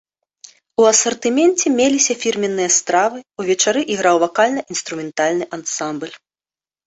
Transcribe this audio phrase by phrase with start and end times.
[0.83, 6.13] У асартыменце меліся фірменныя стравы, увечары іграў вакальна-інструментальны ансамбль.